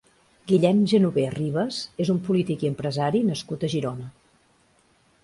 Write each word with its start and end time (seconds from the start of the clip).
Guillem 0.51 0.79
Genover 0.93 1.25
Ribas 1.35 1.81
és 2.05 2.11
un 2.13 2.21
polític 2.29 2.65
i 2.67 2.71
empresari 2.71 3.21
nascut 3.29 3.67
a 3.69 3.71
Girona. 3.75 4.09